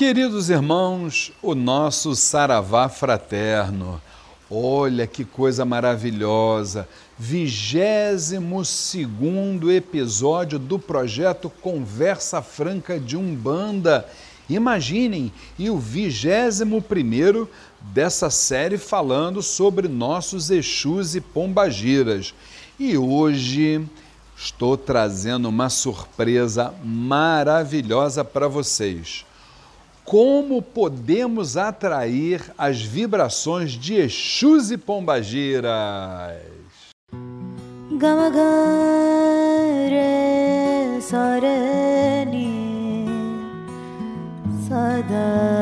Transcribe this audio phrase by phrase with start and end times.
[0.00, 4.00] Queridos irmãos, o nosso Saravá fraterno.
[4.50, 6.88] Olha que coisa maravilhosa!
[7.18, 8.32] 22
[9.76, 14.08] episódio do projeto Conversa Franca de Umbanda.
[14.48, 17.46] Imaginem, e o 21
[17.92, 22.32] dessa série falando sobre nossos Exus e Pombagiras.
[22.78, 23.86] E hoje
[24.34, 29.26] estou trazendo uma surpresa maravilhosa para vocês
[30.10, 35.70] como podemos atrair as vibrações de Exus e Pombagiras.
[37.92, 38.40] Gamagare
[41.00, 43.06] sarani
[44.68, 45.59] sada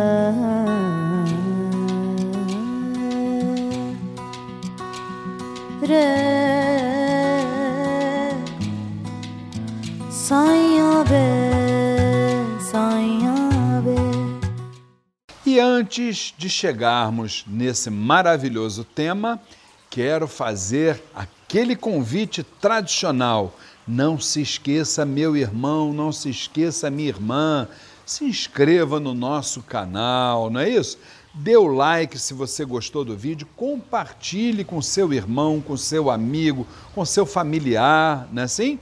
[15.88, 19.41] antes de chegarmos nesse maravilhoso tema,
[19.89, 23.56] quero fazer aquele convite tradicional.
[23.86, 27.67] Não se esqueça, meu irmão, não se esqueça, minha irmã,
[28.05, 30.98] se inscreva no nosso canal, não é isso?
[31.33, 36.67] Dê o like se você gostou do vídeo, compartilhe com seu irmão, com seu amigo,
[36.95, 38.78] com seu familiar, não é assim?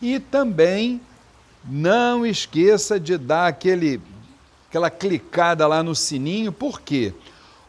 [0.00, 1.00] E também
[1.68, 4.00] não esqueça de dar aquele
[4.68, 7.14] aquela clicada lá no sininho, porque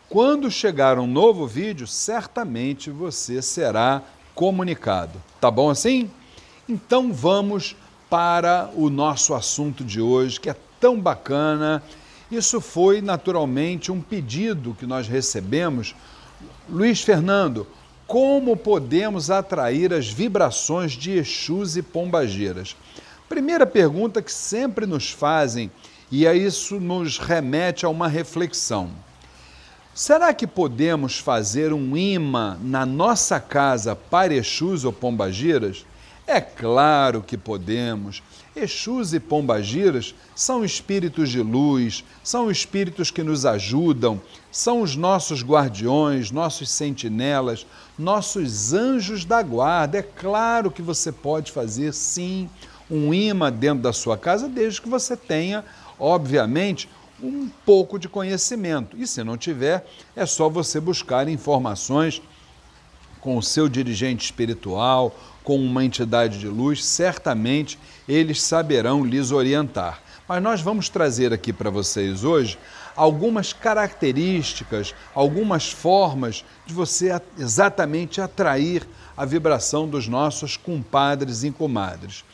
[0.10, 4.02] quando chegar um novo vídeo, certamente você será
[4.34, 5.22] comunicado.
[5.40, 6.10] Tá bom assim?
[6.68, 7.76] Então vamos
[8.10, 11.84] para o nosso assunto de hoje, que é tão bacana.
[12.32, 15.96] Isso foi naturalmente um pedido que nós recebemos.
[16.70, 17.68] Luiz Fernando,
[18.06, 22.76] como podemos atrair as vibrações de Exus e Pombagiras?
[23.28, 25.70] Primeira pergunta que sempre nos fazem
[26.12, 28.90] e a isso nos remete a uma reflexão.
[29.94, 35.86] Será que podemos fazer um imã na nossa casa para Exus ou Pombagiras?
[36.28, 38.22] É claro que podemos.
[38.56, 45.44] Exus e Pombagiras são espíritos de luz, são espíritos que nos ajudam, são os nossos
[45.44, 47.66] guardiões, nossos sentinelas,
[47.98, 50.00] nossos anjos da guarda.
[50.00, 52.50] É claro que você pode fazer sim
[52.90, 55.64] um imã dentro da sua casa, desde que você tenha
[56.00, 56.90] obviamente,
[57.22, 58.96] um pouco de conhecimento.
[58.98, 59.86] E se não tiver,
[60.16, 62.22] é só você buscar informações
[63.20, 70.02] com o seu dirigente espiritual, com uma entidade de luz, certamente eles saberão lhes orientar.
[70.28, 72.60] Mas nós vamos trazer aqui para vocês hoje
[72.96, 78.86] algumas características, algumas formas de você exatamente atrair
[79.16, 82.26] a vibração dos nossos compadres e comadres.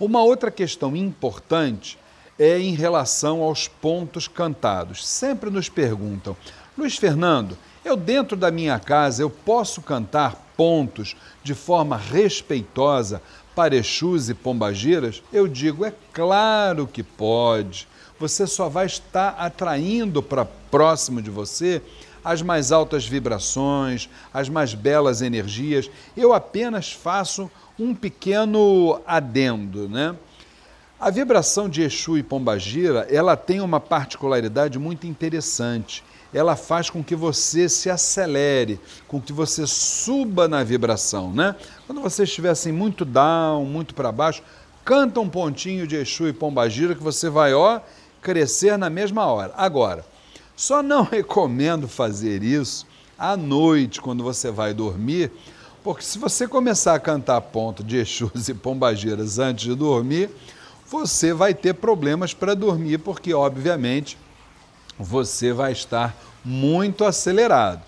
[0.00, 1.98] Uma outra questão importante
[2.38, 5.06] é em relação aos pontos cantados.
[5.06, 6.36] Sempre nos perguntam,
[6.76, 13.20] Luiz Fernando, eu dentro da minha casa eu posso cantar pontos de forma respeitosa
[13.54, 15.22] para Exus e Pombagiras?
[15.32, 17.88] Eu digo, é claro que pode.
[18.20, 21.82] Você só vai estar atraindo para próximo de você
[22.24, 25.90] as mais altas vibrações, as mais belas energias.
[26.16, 30.14] Eu apenas faço um pequeno adendo, né?
[31.00, 36.02] A vibração de Exu e Pombagira, ela tem uma particularidade muito interessante.
[36.34, 41.54] Ela faz com que você se acelere, com que você suba na vibração, né?
[41.86, 44.42] Quando você estiver assim muito down, muito para baixo,
[44.84, 47.80] canta um pontinho de Exu e Pombagira que você vai, ó,
[48.20, 49.54] crescer na mesma hora.
[49.56, 50.04] Agora,
[50.56, 52.84] só não recomendo fazer isso
[53.16, 55.30] à noite, quando você vai dormir,
[55.84, 60.28] porque se você começar a cantar ponto de Exus e Pombagiras antes de dormir,
[60.90, 64.16] você vai ter problemas para dormir, porque, obviamente,
[64.98, 67.82] você vai estar muito acelerado.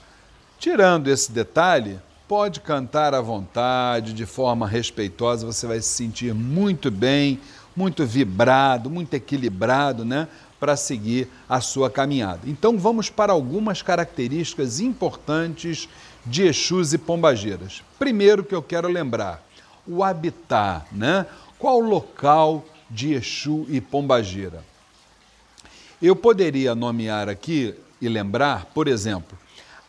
[0.59, 6.91] Tirando esse detalhe, pode cantar à vontade, de forma respeitosa, você vai se sentir muito
[6.91, 7.41] bem,
[7.75, 10.29] muito vibrado, muito equilibrado, né?
[10.61, 12.41] Para seguir a sua caminhada.
[12.45, 15.89] Então vamos para algumas características importantes
[16.27, 17.83] de Exus e Pombagiras.
[17.99, 19.43] Primeiro que eu quero lembrar,
[19.87, 21.25] o habitat, né?
[21.59, 24.65] Qual local de Exu e Pombagira.
[26.03, 29.39] Eu poderia nomear aqui e lembrar, por exemplo,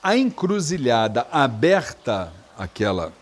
[0.03, 3.13] a encruzilhada aberta, aquela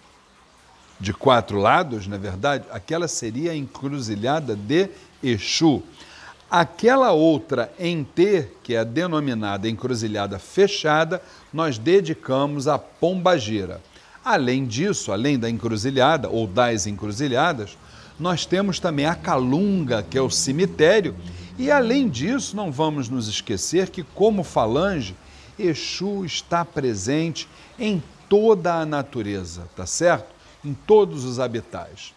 [0.99, 4.89] de quatro lados, na verdade, aquela seria a encruzilhada de
[5.23, 5.81] Exu.
[6.51, 11.21] Aquela outra em T, que é a denominada encruzilhada fechada,
[11.53, 13.81] nós dedicamos a Pombagira.
[14.25, 17.77] Além disso, além da encruzilhada ou das encruzilhadas,
[18.19, 21.15] nós temos também a Calunga, que é o cemitério,
[21.57, 25.13] E além disso, não vamos nos esquecer que, como falange,
[25.57, 30.27] Exu está presente em toda a natureza, tá certo?
[30.63, 32.13] Em todos os habitats.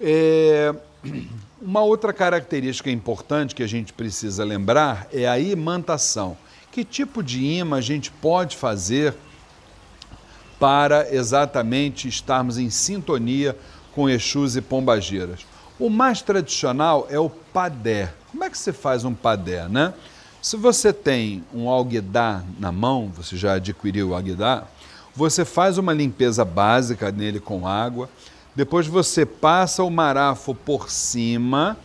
[0.00, 0.74] É,
[1.60, 6.34] uma outra característica importante que a gente precisa lembrar é a imantação.
[6.72, 9.14] Que tipo de imã a gente pode fazer
[10.58, 13.56] para exatamente estarmos em sintonia
[13.94, 15.46] com Exus e Pombagiras?
[15.78, 18.12] O mais tradicional é o padé.
[18.30, 19.94] Como é que se faz um padé, né?
[20.42, 24.70] Se você tem um alguidar na mão, você já adquiriu o alguidar,
[25.14, 28.10] você faz uma limpeza básica nele com água,
[28.54, 31.76] depois você passa o marafo por cima,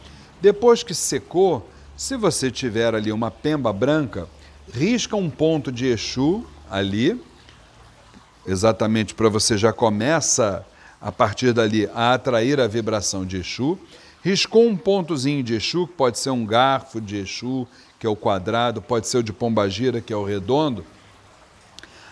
[0.42, 4.28] depois que secou, se você tiver ali uma pemba branca,
[4.74, 7.22] risca um ponto de Exu ali,
[8.46, 10.66] exatamente para você já começa
[11.01, 13.78] a partir dali a atrair a vibração de Exu.
[14.22, 17.68] Riscou um pontozinho de Exu, que pode ser um garfo de Exu,
[17.98, 20.86] que é o quadrado, pode ser o de Pombagira, que é o redondo.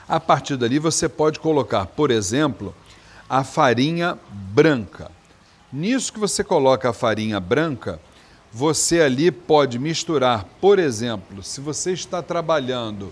[0.07, 2.73] A partir dali você pode colocar, por exemplo,
[3.29, 5.11] a farinha branca.
[5.71, 7.99] Nisso que você coloca a farinha branca,
[8.53, 13.11] você ali pode misturar, por exemplo, se você está trabalhando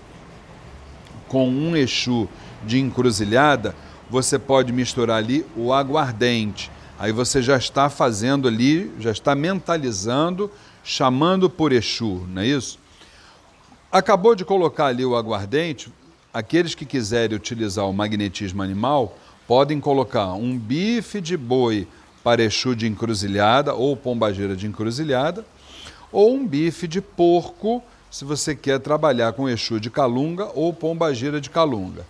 [1.27, 2.29] com um Exu
[2.63, 3.75] de encruzilhada,
[4.09, 6.71] você pode misturar ali o aguardente.
[6.97, 10.49] Aí você já está fazendo ali, já está mentalizando,
[10.83, 12.79] chamando por Exu, não é isso?
[13.91, 15.91] Acabou de colocar ali o aguardente,
[16.33, 19.17] aqueles que quiserem utilizar o magnetismo animal
[19.47, 21.87] podem colocar um bife de boi
[22.23, 25.45] para Exu de encruzilhada ou pombageira de encruzilhada,
[26.11, 31.39] ou um bife de porco se você quer trabalhar com Exu de calunga ou pombageira
[31.41, 32.05] de calunga.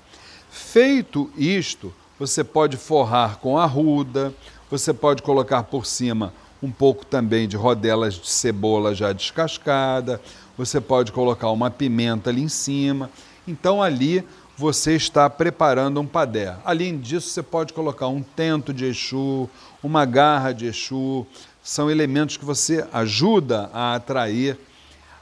[0.56, 4.34] Feito isto, você pode forrar com arruda,
[4.72, 10.22] você pode colocar por cima um pouco também de rodelas de cebola já descascada,
[10.58, 13.12] você pode colocar uma pimenta ali em cima.
[13.46, 14.24] Então ali
[14.58, 16.56] você está preparando um padé.
[16.64, 19.50] Além disso, você pode colocar um tento de Exu,
[19.84, 21.28] uma garra de Exu.
[21.62, 24.58] São elementos que você ajuda a atrair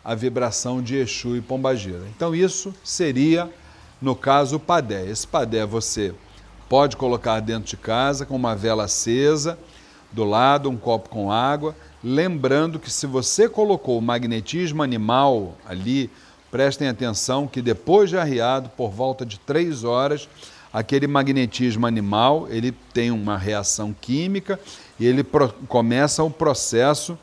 [0.05, 2.03] a vibração de Exu e Pombagira.
[2.15, 3.51] Então isso seria,
[4.03, 5.09] no caso, o padé.
[5.09, 6.13] Esse padé você
[6.73, 9.59] Pode colocar dentro de casa com uma vela acesa,
[10.11, 16.09] do lado um copo com água, lembrando que se você colocou o magnetismo animal ali,
[16.49, 20.27] prestem atenção que depois de arriado, por volta de três horas,
[20.73, 24.59] aquele magnetismo animal ele tem uma reação química
[24.99, 25.23] e ele
[25.67, 27.15] começa o processo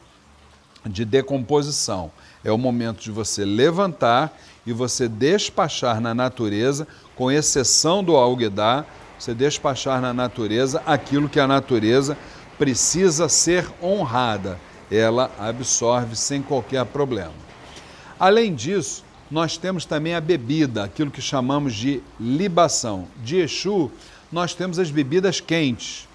[0.87, 2.13] de decomposição.
[2.45, 4.33] É o momento de você levantar
[4.67, 8.87] e você despachar na natureza, com exceção do alguidar,
[9.19, 12.17] você despachar na natureza aquilo que a natureza
[12.59, 14.59] precisa ser honrada.
[14.91, 17.33] Ela absorve sem qualquer problema.
[18.19, 23.07] Além disso, nós temos também a bebida, aquilo que chamamos de libação.
[23.23, 23.91] De Exu,
[24.33, 26.09] nós temos as bebidas quentes,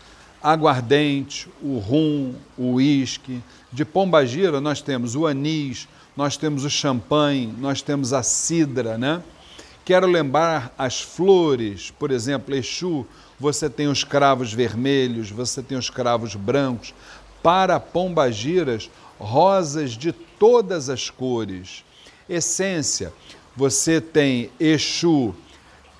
[0.43, 3.41] aguardente, o rum, o uísque.
[3.71, 9.21] De Pombagira, nós temos o anis, nós temos o champanhe, nós temos a cidra, né?
[9.83, 13.05] Quero lembrar as flores, por exemplo, Exu,
[13.39, 16.93] você tem os cravos vermelhos, você tem os cravos brancos.
[17.43, 18.89] Para pombagiras,
[19.19, 21.83] rosas de todas as cores.
[22.27, 23.13] Essência,
[23.55, 25.35] você tem Exu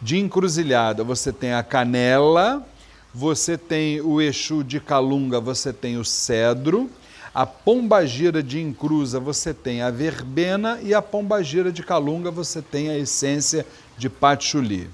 [0.02, 2.66] de encruzilhada, você tem a canela,
[3.14, 6.90] você tem o Exu de calunga, você tem o cedro
[7.36, 12.90] a pombagira de encruza você tem a verbena e a pombagira de calunga você tem
[12.90, 14.90] a essência de patchouli.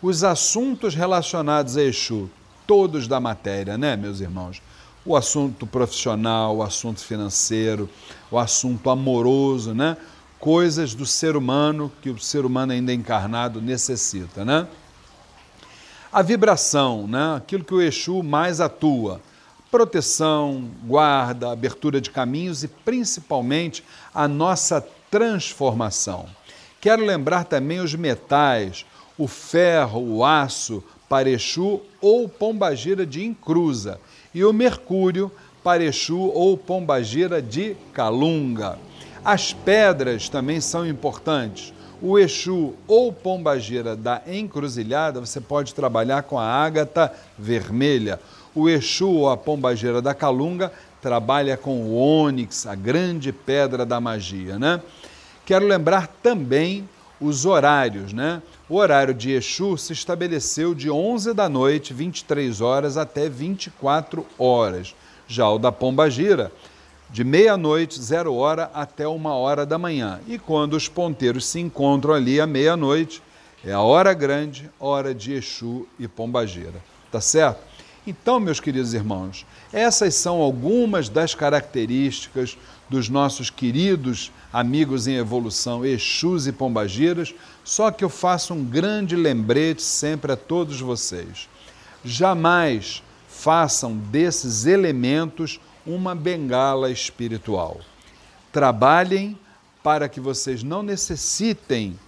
[0.00, 2.30] Os assuntos relacionados a Exu,
[2.64, 4.62] todos da matéria, né, meus irmãos?
[5.04, 7.90] O assunto profissional, o assunto financeiro,
[8.30, 9.96] o assunto amoroso, né?
[10.38, 14.68] Coisas do ser humano que o ser humano ainda encarnado necessita, né?
[16.12, 17.34] A vibração, né?
[17.36, 19.20] Aquilo que o Exu mais atua
[19.70, 26.26] proteção, guarda, abertura de caminhos e principalmente a nossa transformação.
[26.80, 28.84] Quero lembrar também os metais,
[29.16, 34.00] o ferro, o aço, parechu ou pombagira de encruza
[34.34, 35.30] e o mercúrio,
[35.62, 38.78] parechu ou pombagira de calunga.
[39.24, 41.74] As pedras também são importantes.
[42.00, 48.18] O Exu ou pombagira da encruzilhada, você pode trabalhar com a ágata vermelha
[48.54, 54.00] o Exu, ou a pombageira da Calunga, trabalha com o ônix, a grande pedra da
[54.00, 54.80] magia, né?
[55.44, 56.88] Quero lembrar também
[57.20, 58.42] os horários, né?
[58.68, 64.94] O horário de Exu se estabeleceu de 11 da noite, 23 horas, até 24 horas.
[65.26, 66.52] Já o da Pombagira,
[67.10, 70.20] de meia-noite, zero hora, até uma hora da manhã.
[70.26, 73.22] E quando os ponteiros se encontram ali à meia-noite,
[73.64, 76.82] é a hora grande, hora de Exu e Pombagira.
[77.10, 77.60] Tá certo?
[78.06, 82.56] Então, meus queridos irmãos, essas são algumas das características
[82.88, 89.14] dos nossos queridos amigos em evolução, Exus e Pombagiras, só que eu faço um grande
[89.14, 91.48] lembrete sempre a todos vocês.
[92.02, 97.80] Jamais façam desses elementos uma bengala espiritual.
[98.50, 99.38] Trabalhem
[99.82, 101.98] para que vocês não necessitem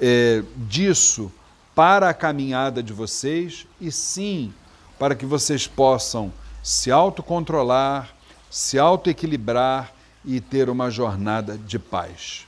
[0.00, 1.30] é, disso
[1.74, 4.52] para a caminhada de vocês e sim
[4.98, 8.10] para que vocês possam se autocontrolar,
[8.50, 9.92] se autoequilibrar
[10.24, 12.46] e ter uma jornada de paz.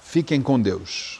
[0.00, 1.19] Fiquem com Deus.